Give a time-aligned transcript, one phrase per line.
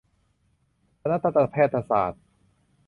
[1.01, 2.21] คณะทันตแพทย์ศาสตร์